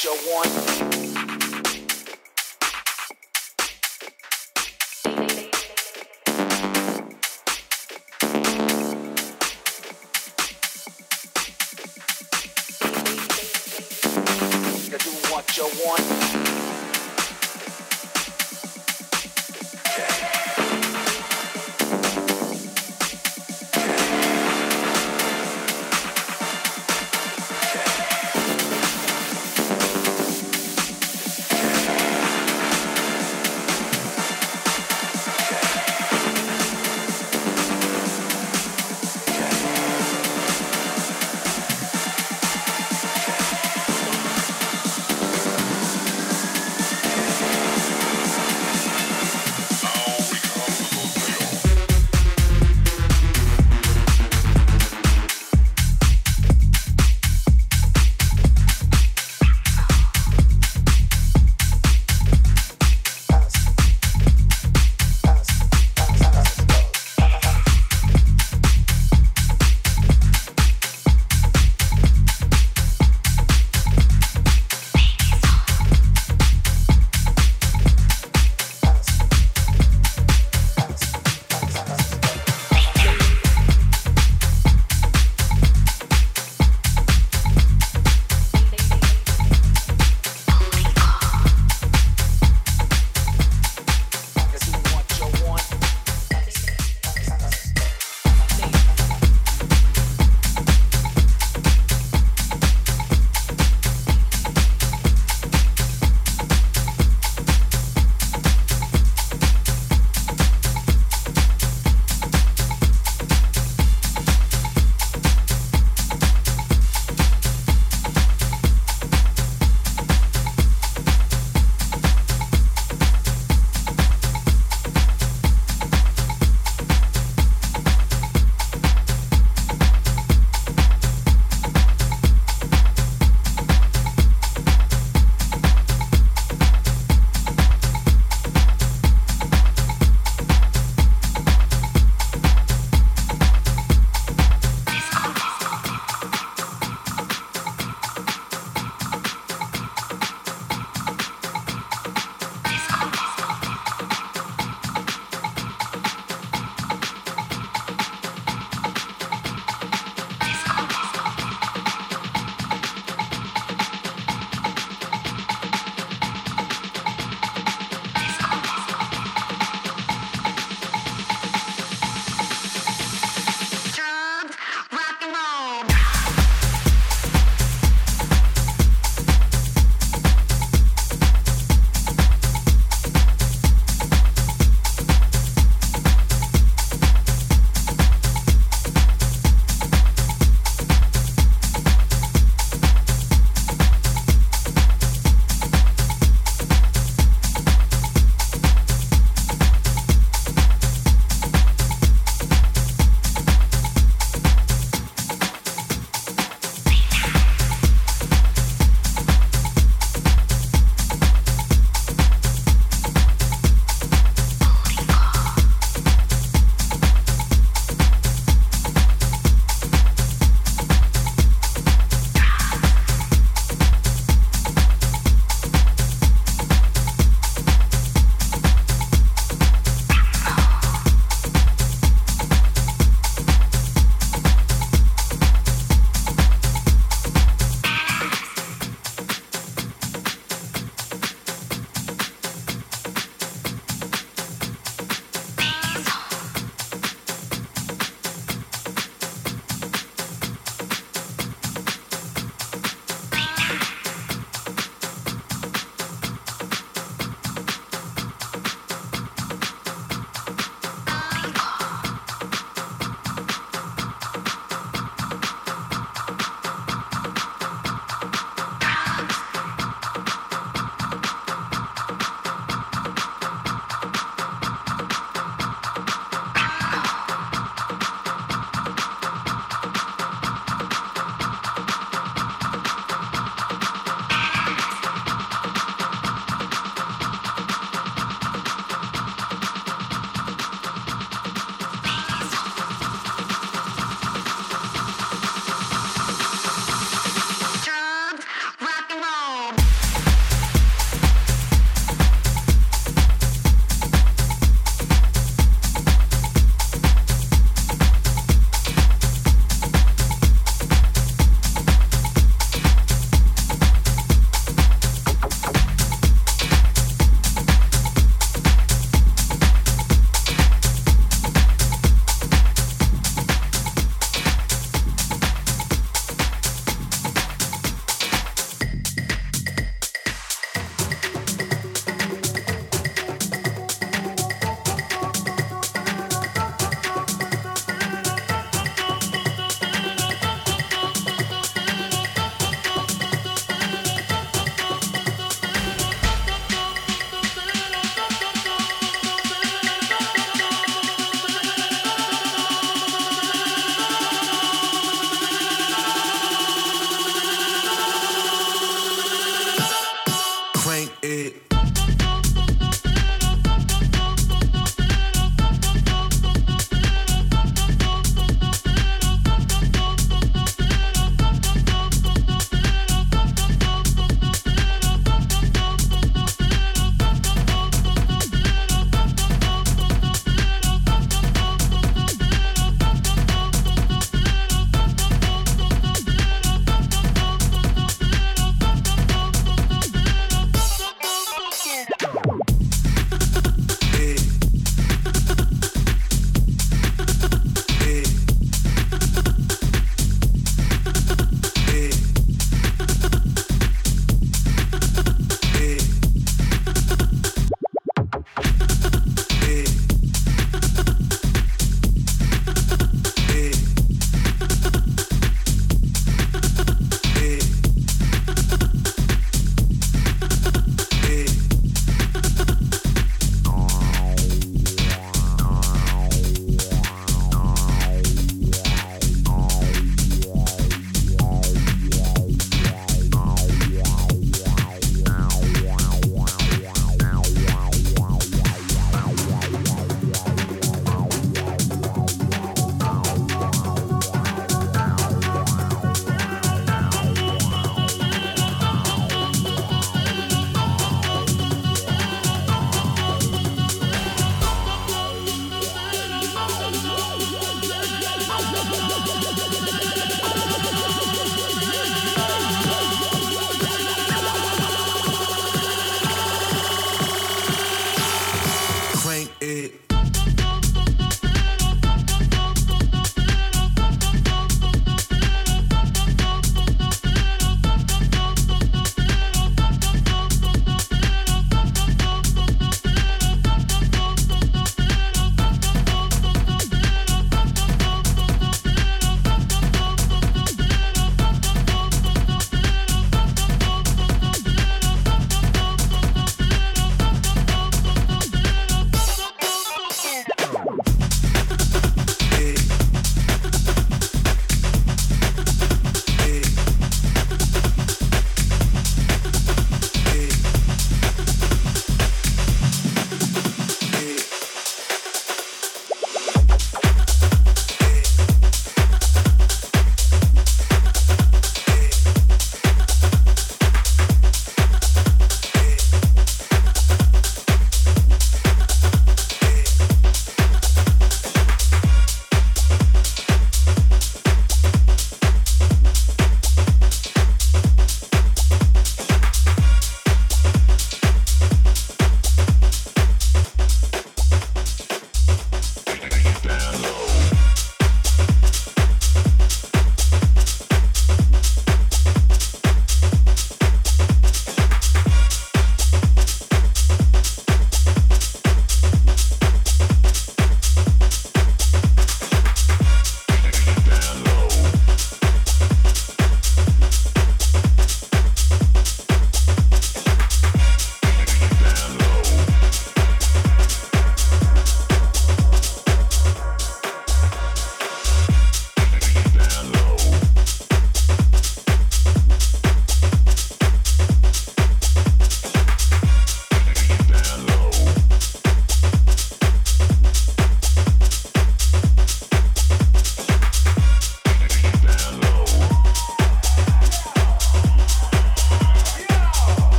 Joe 0.00 0.14
one. 0.30 0.87